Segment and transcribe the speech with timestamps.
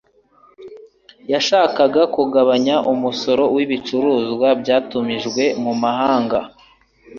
[1.31, 6.39] Yashakaga kugabanya umusoro ku bicuruzwa byatumijwe mu mahanga